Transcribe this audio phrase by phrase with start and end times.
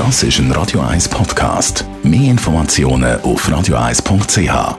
[0.00, 1.84] Das ist ein Radio 1 Podcast.
[2.02, 4.78] Mehr Informationen auf radio1.ch.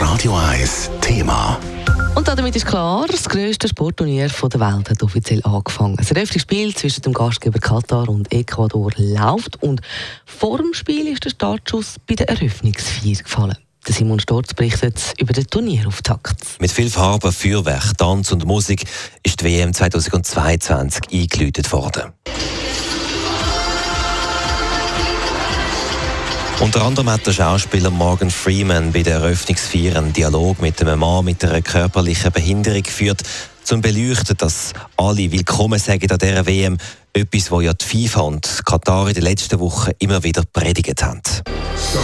[0.00, 1.60] Radio 1 Thema.
[2.14, 5.96] Und damit ist klar, das grösste Sportturnier der Welt hat offiziell angefangen.
[5.96, 9.82] Das Eröffnungsspiel zwischen dem Gastgeber Katar und Ecuador läuft und
[10.24, 13.58] vor dem Spiel ist der Startschuss bei der Eröffnungsfeier gefallen.
[13.86, 16.58] Der Simon Storz berichtet über den Turnierauftakt.
[16.58, 18.84] Mit viel Farbe, Feuerwerk, Tanz und Musik
[19.22, 22.12] ist die WM 2022 eingeläutet worden.
[26.60, 31.26] Unter anderem hat der Schauspieler Morgan Freeman bei der Eröffnungsfeier einen Dialog mit einem Mann
[31.26, 33.22] mit einer körperlichen Behinderung geführt,
[33.64, 36.78] zum beleuchten, dass alle willkommen sagen an dieser WM,
[37.12, 41.20] etwas, wo ja die FIFA und Katar in den letzten Wochen immer wieder predigt haben.
[41.76, 41.98] So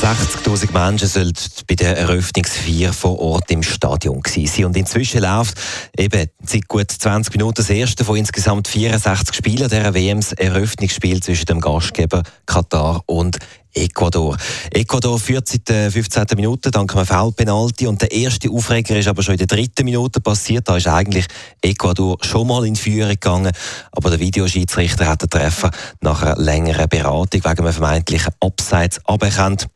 [0.00, 1.34] 60.000 Menschen sollen
[1.68, 4.64] bei der Eröffnungsfeier vor Ort im Stadion sein.
[4.64, 5.60] Und inzwischen läuft
[5.94, 11.44] eben seit gut 20 Minuten das erste von insgesamt 64 Spielen der WMs Eröffnungsspiel zwischen
[11.44, 13.40] dem Gastgeber Katar und
[13.74, 14.36] Ecuador.
[14.72, 16.24] Ecuador führt seit der 15.
[16.36, 20.20] Minute dank einem Foulpenalty und der erste Aufreger ist aber schon in der dritten Minute
[20.20, 20.68] passiert.
[20.68, 21.26] Da ist eigentlich
[21.62, 23.52] Ecuador schon mal in Führung gegangen,
[23.92, 29.68] aber der Videoschiedsrichter hat den Treffer nach einer längeren Beratung wegen einem vermeintlichen Abseits aberkannt,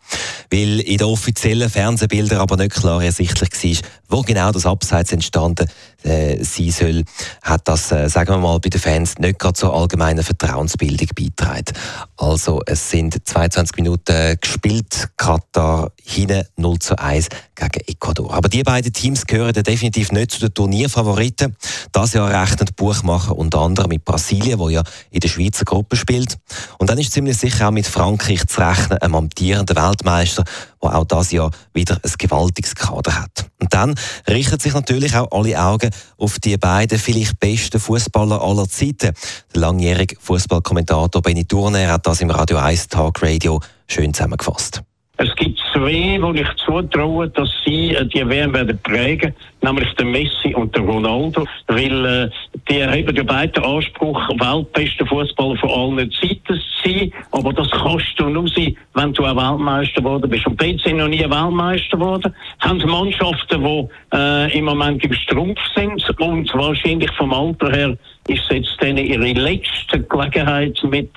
[0.51, 5.69] weil in den offiziellen Fernsehbildern aber nicht klar ersichtlich war, wo genau das Abseits entstanden
[6.05, 7.05] äh, sein soll,
[7.43, 11.75] hat das, äh, sagen wir mal, bei den Fans nicht gerade zur allgemeinen Vertrauensbildung beigetragen.
[12.17, 18.33] Also es sind 22 Minuten gespielt, Katar hinten 0 zu 1 gegen Ecuador.
[18.33, 21.57] Aber die beiden Teams gehören definitiv nicht zu den Turnierfavoriten.
[21.91, 26.39] Das Jahr rechnen Buchmacher unter anderem mit Brasilien, wo ja in der Schweizer Gruppe spielt.
[26.79, 30.45] Und dann ist ziemlich sicher auch mit Frankreich zu rechnen, einem amtierenden Weltmeister,
[30.85, 33.47] der auch das Jahr wieder ein gewaltiges Kader hat.
[33.61, 33.95] Und dann
[34.29, 39.15] richten sich natürlich auch alle Augen auf die beiden vielleicht besten Fußballer aller Zeiten.
[39.55, 44.83] Der langjährige Fußballkommentator Benny Turner hat das im Radio 1 Talk Radio schön zusammengefasst.
[45.17, 50.07] Es gibt zwei, wo ich zutraue, dass sie äh, die WM werden prägen, nämlich der
[50.07, 52.31] Messi und der Ronaldo, weil äh,
[52.69, 58.15] die haben ja beide Anspruch, weltbeste Fußballer von allen Zeiten zu sein, aber das kannst
[58.17, 60.47] du nur sein, wenn du auch Weltmeister geworden bist.
[60.47, 65.61] Und beide sind noch nie Weltmeister geworden, haben Mannschaften, die äh, im Moment im Strumpf
[65.75, 67.97] sind und wahrscheinlich vom Alter her
[68.29, 71.11] ist es jetzt denen ihre letzte Gelegenheit mit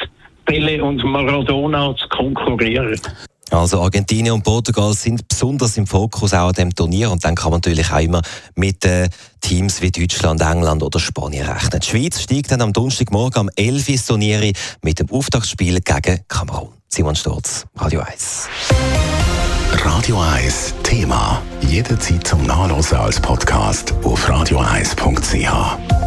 [0.45, 2.99] Pele und Maradona zu konkurrieren.
[3.51, 7.51] Also Argentinien und Portugal sind besonders im Fokus auch an dem Turnier und dann kann
[7.51, 8.21] man natürlich auch immer
[8.55, 9.09] mit äh,
[9.41, 11.79] Teams wie Deutschland, England oder Spanien rechnen.
[11.79, 13.89] Die Schweiz steigt dann am Donnerstagmorgen am 11.
[13.89, 16.69] Uhr Turnier mit dem Auftaktspiel gegen Kamerun.
[16.89, 18.47] Simon Sturz, Radio 1.
[19.83, 21.41] Radio 1 Thema.
[21.61, 26.06] Jederzeit zum Nachlesen als Podcast auf radio1.ch.